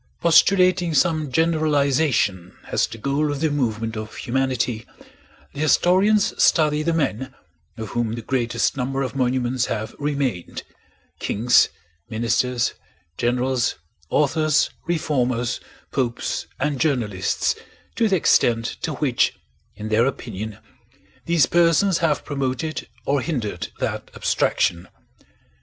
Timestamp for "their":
19.89-20.07